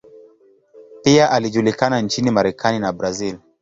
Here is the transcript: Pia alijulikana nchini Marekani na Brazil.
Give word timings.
Pia 1.03 1.31
alijulikana 1.31 2.01
nchini 2.01 2.31
Marekani 2.31 2.79
na 2.79 2.93
Brazil. 2.93 3.37